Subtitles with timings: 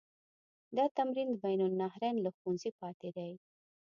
[0.77, 3.31] دا تمرین د بین النهرین له ښوونځي پاتې دی.